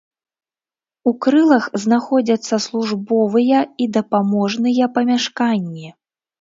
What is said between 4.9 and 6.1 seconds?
памяшканні.